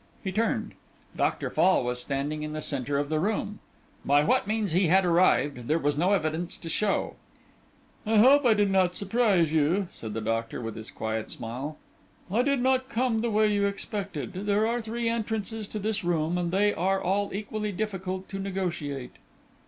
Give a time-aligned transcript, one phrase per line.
[0.23, 0.71] He turned;
[1.15, 3.59] Doctor Fall was standing in the centre of the room.
[4.03, 7.17] By what means he had arrived there was no evidence to show.
[8.03, 11.77] "I hope I did not surprise you," said the doctor, with his quiet smile;
[12.31, 14.33] "I did not come the way you expected.
[14.33, 19.17] There are three entrances to this room, and they are all equally difficult to negotiate."